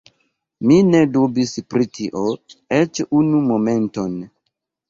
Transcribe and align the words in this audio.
Mi 0.69 0.77
ne 0.85 1.01
dubis 1.17 1.53
pri 1.73 1.87
tio 1.99 2.25
eĉ 2.81 3.05
unu 3.21 3.43
momenton. 3.53 4.21